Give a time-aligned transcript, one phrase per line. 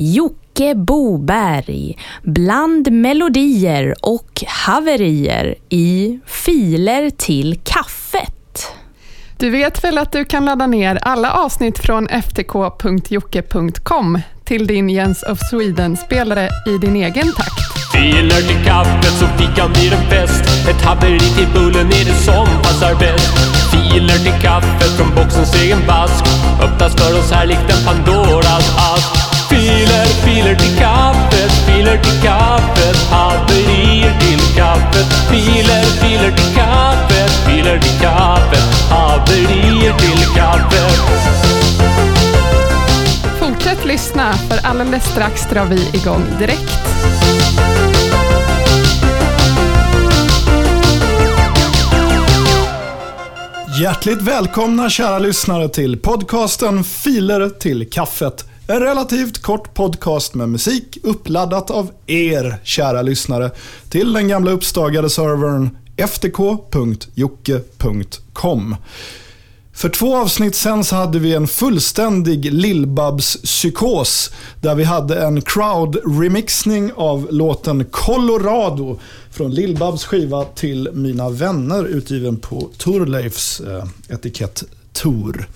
[0.00, 8.72] Jocke Boberg bland melodier och haverier i Filer till kaffet.
[9.38, 12.98] Du vet väl att du kan ladda ner alla avsnitt från ftk.jocke.com
[14.44, 17.92] till din Jens of Sweden-spelare i din egen takt.
[17.92, 20.68] Filer till kaffet så fikan blir en fest.
[20.68, 23.38] Ett haveri till bullen är det som passar bäst.
[23.70, 26.24] Filer till kaffet från boxens egen vask.
[26.62, 29.27] Öppnas för oss här likt en Pandoras ask.
[29.48, 32.96] Filer, filer till kaffet, filer till kaffet.
[33.10, 35.06] Haverier till kaffet.
[35.30, 38.90] Filer, filer till kaffet, filer till kaffet.
[38.90, 40.98] Haverier till kaffet.
[43.38, 46.78] Fortsätt lyssna, för alldeles strax drar vi igång direkt.
[53.80, 58.47] Hjärtligt välkomna kära lyssnare till podcasten Filer till kaffet.
[58.70, 63.50] En relativt kort podcast med musik uppladdat av er kära lyssnare
[63.88, 68.76] till den gamla uppstagade servern ftk.jocke.com.
[69.72, 76.92] För två avsnitt sen så hade vi en fullständig Lillbabs-psykos där vi hade en crowd-remixning
[76.96, 78.98] av låten Colorado
[79.30, 85.48] från Lillbabs skiva till Mina vänner utgiven på Torleifs eh, etikett Tor.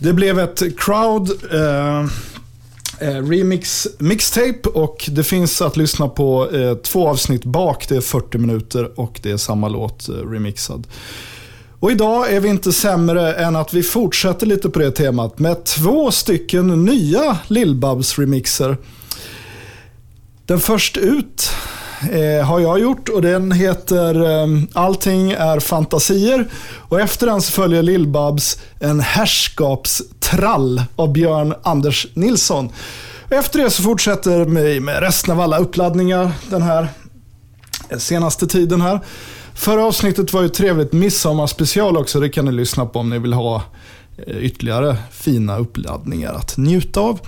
[0.00, 2.00] Det blev ett crowd eh,
[2.98, 7.88] eh, remix mixtape och det finns att lyssna på eh, två avsnitt bak.
[7.88, 10.86] Det är 40 minuter och det är samma låt eh, remixad.
[11.80, 15.64] Och idag är vi inte sämre än att vi fortsätter lite på det temat med
[15.64, 18.76] två stycken nya Lillbabs remixer.
[20.46, 21.50] Den först ut
[22.12, 26.46] eh, har jag gjort och den heter eh, Allting är fantasier.
[26.76, 32.72] Och efter den så följer Lillbabs En herrskapstrall av Björn Anders Nilsson.
[33.30, 36.88] Efter det så fortsätter vi med resten av alla uppladdningar den här
[37.88, 39.00] eh, senaste tiden här.
[39.54, 42.20] Förra avsnittet var ju trevligt midsommarspecial också.
[42.20, 43.62] Det kan ni lyssna på om ni vill ha eh,
[44.26, 47.20] Eh, ytterligare fina uppladdningar att njuta av.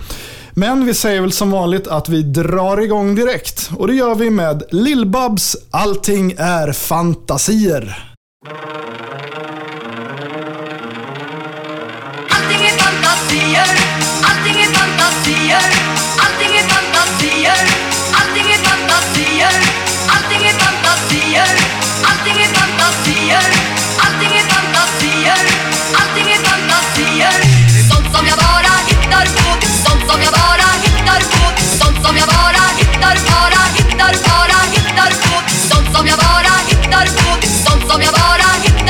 [0.51, 3.69] Men vi säger väl som vanligt att vi drar igång direkt.
[3.77, 8.07] Och det gör vi med Lillbabs Allting är fantasier.
[12.29, 13.69] Allting är fantasier,
[14.29, 15.63] allting är fantasier,
[16.23, 17.59] allting är fantasier,
[18.19, 19.53] allting är fantasier,
[20.13, 21.49] allting är fantasier,
[22.03, 23.60] allting är fantasier,
[29.11, 34.13] hittar på, sånt som jag bara hittar på, sånt som jag bara hittar, bara hittar,
[34.27, 38.80] bara hittar på, sånt som jag bara hittar på, sånt som jag bara hittar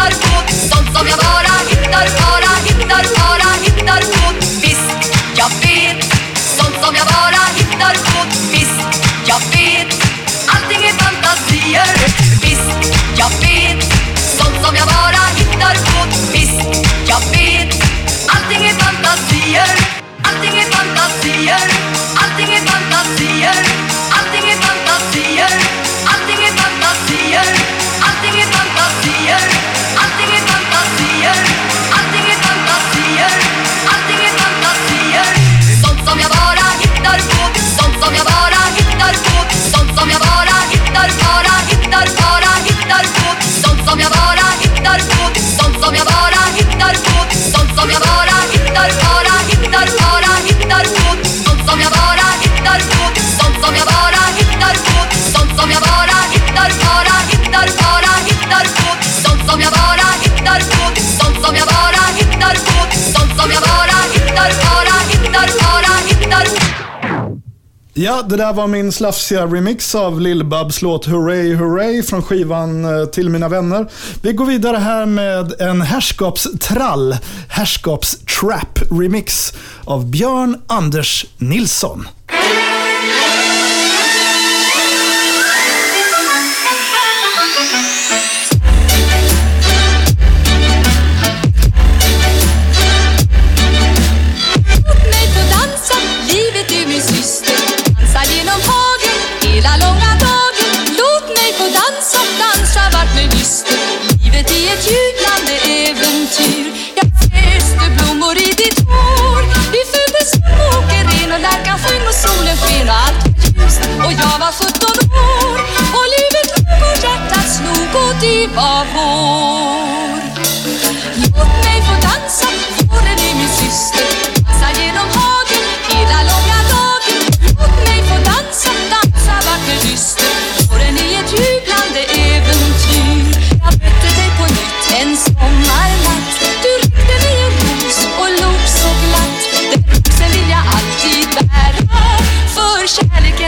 [68.01, 73.05] Ja, det där var min slafsiga remix av Lill-Babs låt Hurray Hurray från skivan eh,
[73.05, 73.87] Till mina vänner.
[74.21, 77.15] Vi går vidare här med en herrskapstrall,
[77.49, 79.53] herrskapstrap remix
[79.85, 82.07] av Björn Anders Nilsson.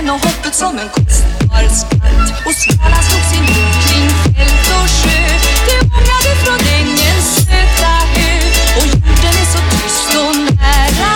[0.09, 5.19] Och hoppet som en kostbar skatt och svalan slog sin hud kring fält och sjö.
[5.67, 8.31] Det ångade från ängens söta hö
[8.77, 11.15] och jorden är så tyst och nära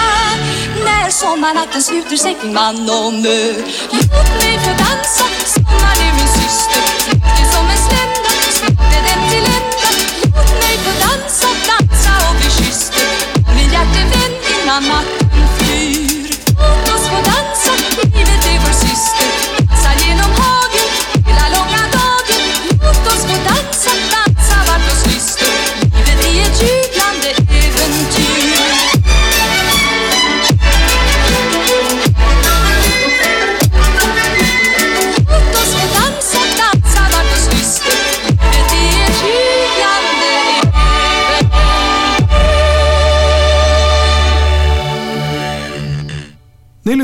[0.85, 3.41] när sommarnatten sluter sig kring man och mö.
[3.91, 9.21] Låt mig få dansa, sommar är min syster, flyktig som en slända, snart är den
[9.29, 9.89] till ända.
[10.23, 13.07] Låt mig få dansa, dansa och bli kysster
[13.47, 15.16] av min hjärtevän innan natten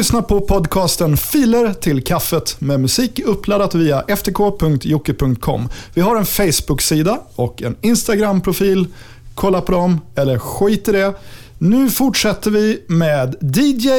[0.03, 5.69] lyssnar på podcasten Filer till kaffet med musik uppladdat via ftk.jocke.com.
[5.93, 8.87] Vi har en Facebook-sida och en Instagram-profil.
[9.35, 11.13] Kolla på dem, eller skit i det.
[11.57, 13.89] Nu fortsätter vi med DJ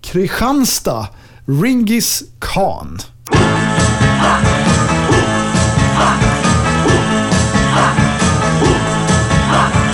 [0.00, 1.08] Kristianstad,
[1.46, 2.98] Ringis Khan.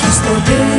[0.00, 0.75] Tyst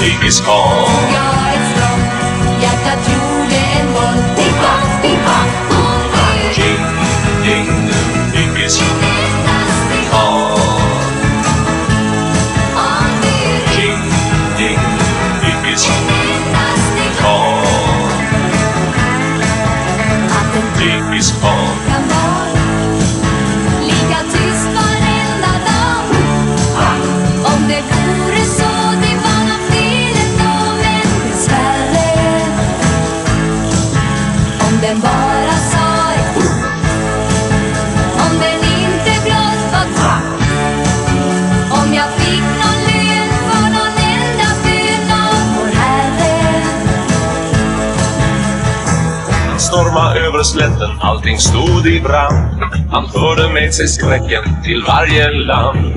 [0.00, 0.40] Ding is
[4.34, 5.38] Pippa, pippa
[5.76, 6.84] Om du Ding,
[7.44, 7.68] ding,
[8.32, 9.19] ding
[50.40, 52.62] över slätten, allting stod i brand.
[52.90, 55.94] Han förde med sig skräcken till varje land.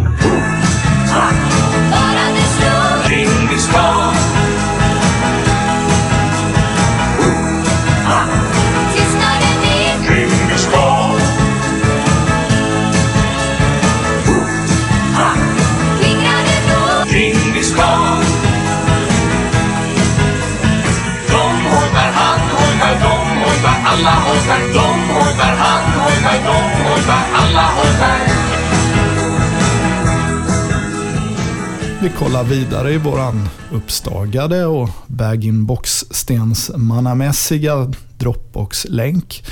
[32.03, 39.43] Vi kollar vidare i våran uppstagade och bag-in-box stensmannamässiga Dropbox-länk.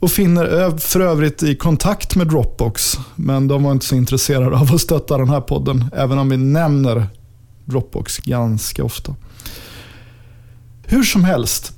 [0.00, 4.74] Och finner för övrigt i kontakt med Dropbox, men de var inte så intresserade av
[4.74, 7.06] att stötta den här podden, även om vi nämner
[7.64, 9.14] Dropbox ganska ofta.
[10.86, 11.72] Hur som helst,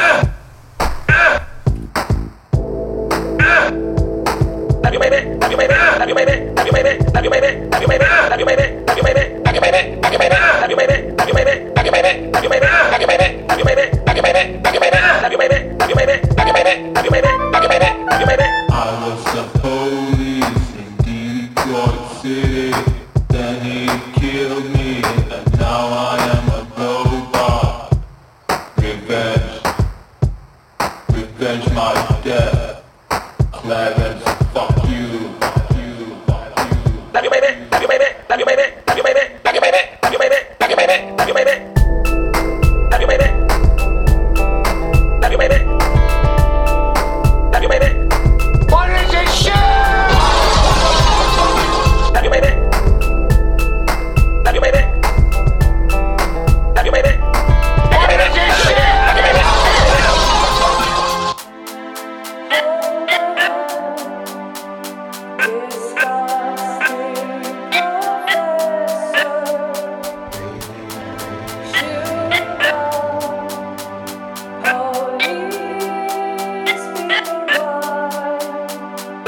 [4.84, 4.94] Love
[9.00, 9.20] you, baby.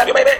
[0.03, 0.31] Love you, baby.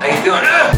[0.00, 0.75] How you doing?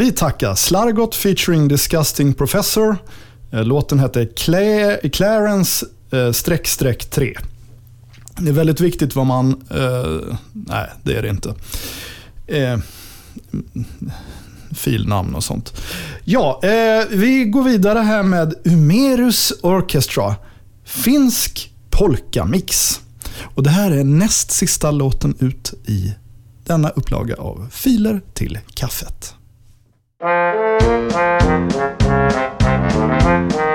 [0.00, 2.96] Vi tackar Slargot featuring Disgusting Professor.
[3.52, 7.38] Eh, låten hette Cla- Clarence eh, streck streck 3.
[8.38, 9.50] Det är väldigt viktigt vad man...
[9.70, 11.54] Eh, nej, det är det inte.
[12.46, 12.78] Eh,
[14.76, 15.72] filnamn och sånt.
[16.24, 20.36] Ja, eh, vi går vidare här med Umerus Orchestra.
[20.84, 23.00] Finsk polkamix.
[23.54, 26.14] Och det här är näst sista låten ut i
[26.66, 29.34] denna upplaga av Filer till kaffet.
[30.20, 30.80] Thank
[33.54, 33.69] you.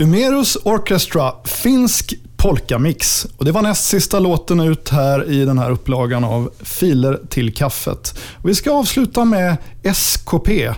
[0.00, 3.26] Umerus Orchestra, finsk polkamix.
[3.36, 7.54] Och det var näst sista låten ut här i den här upplagan av Filer till
[7.54, 8.18] kaffet.
[8.34, 10.72] Och vi ska avsluta med SKP.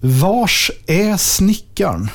[0.00, 2.08] Vars är snickaren?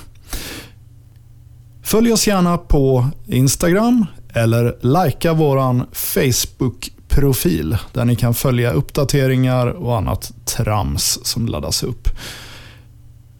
[1.83, 9.97] Följ oss gärna på Instagram eller likea vår Facebook-profil där ni kan följa uppdateringar och
[9.97, 12.09] annat trams som laddas upp.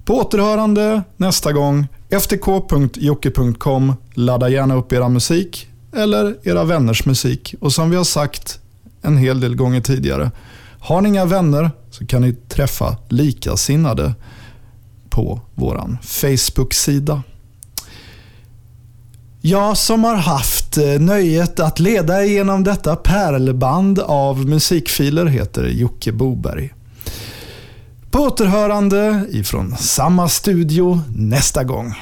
[0.06, 1.88] På återhörande nästa gång
[2.20, 3.94] ftk.jocke.com.
[4.14, 7.56] Ladda gärna upp era musik eller era vänners musik.
[7.60, 8.60] Och som vi har sagt
[9.02, 10.32] en hel del gånger tidigare,
[10.80, 14.14] har ni inga vänner så kan ni träffa likasinnade
[15.10, 17.24] på vår Facebook-sida.
[19.42, 26.12] Jag som har haft eh, nöjet att leda igenom detta pärlband av musikfiler heter Jocke
[26.12, 26.74] Boberg.
[28.14, 31.94] På återhörande ifrån samma studio nästa gång.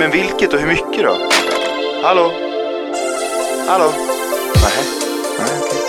[0.00, 1.16] Men, vilket och hur mycket då?
[2.02, 2.32] Hallå?
[3.66, 3.92] Hallå?
[4.54, 4.82] Nähä.
[5.38, 5.80] Nej, okej.